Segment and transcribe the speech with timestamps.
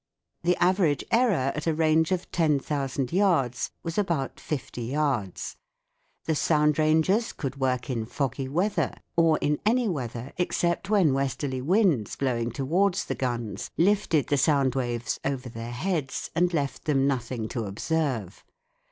[0.41, 5.57] The average error at a range of 10,000 yards was about 50 yards.
[6.25, 11.61] The sound rangers could work in foggy weather, or in any weather except when westerly
[11.61, 17.05] winds blowing towards the guns lifted the sound waves over their heads and left them
[17.05, 18.43] nothing to observe.